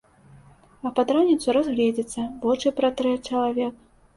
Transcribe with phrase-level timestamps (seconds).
[0.89, 3.75] А пад раніцу разгледзіцца, вочы пратрэ чалавек.